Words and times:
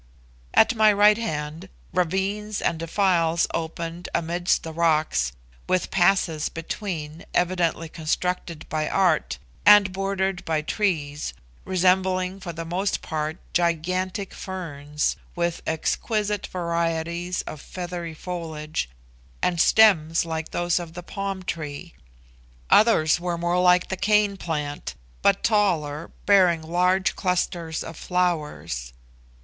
At 0.55 0.73
my 0.73 0.91
right 0.91 1.19
hand, 1.19 1.69
ravines 1.93 2.59
and 2.59 2.79
defiles 2.79 3.45
opened 3.53 4.09
amidst 4.15 4.63
the 4.63 4.73
rocks, 4.73 5.31
with 5.69 5.91
passes 5.91 6.49
between, 6.49 7.23
evidently 7.35 7.87
constructed 7.87 8.67
by 8.67 8.89
art, 8.89 9.37
and 9.63 9.93
bordered 9.93 10.43
by 10.43 10.63
trees 10.63 11.35
resembling, 11.65 12.39
for 12.39 12.51
the 12.51 12.65
most 12.65 13.03
part, 13.03 13.37
gigantic 13.53 14.33
ferns, 14.33 15.17
with 15.35 15.61
exquisite 15.67 16.47
varieties 16.47 17.43
of 17.43 17.61
feathery 17.61 18.15
foliage, 18.15 18.89
and 19.39 19.61
stems 19.61 20.25
like 20.25 20.49
those 20.49 20.79
of 20.79 20.93
the 20.93 21.03
palm 21.03 21.43
tree. 21.43 21.93
Others 22.71 23.19
were 23.19 23.37
more 23.37 23.59
like 23.59 23.89
the 23.89 23.95
cane 23.97 24.35
plant, 24.35 24.95
but 25.21 25.43
taller, 25.43 26.09
bearing 26.25 26.63
large 26.63 27.15
clusters 27.15 27.83
of 27.83 27.95
flowers. 27.95 28.93